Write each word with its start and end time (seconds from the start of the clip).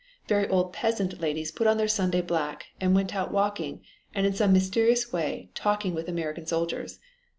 Very 0.27 0.47
old 0.47 0.73
peasant 0.73 1.19
ladies 1.21 1.51
put 1.51 1.67
on 1.67 1.77
their 1.77 1.87
Sunday 1.87 2.21
black, 2.21 2.69
and 2.81 2.95
went 2.95 3.15
out 3.15 3.31
walking, 3.31 3.83
and 4.15 4.25
in 4.25 4.33
some 4.33 4.51
mysterious 4.51 5.13
way 5.13 5.51
talking 5.53 5.93
with 5.93 6.09
American 6.09 6.47
soldiers. 6.47 6.97